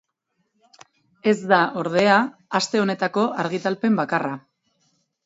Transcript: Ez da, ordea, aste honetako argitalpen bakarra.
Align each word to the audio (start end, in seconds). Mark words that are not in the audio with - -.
Ez 1.31 1.35
da, 1.51 1.59
ordea, 1.81 2.15
aste 2.61 2.81
honetako 2.85 3.27
argitalpen 3.45 4.01
bakarra. 4.01 4.33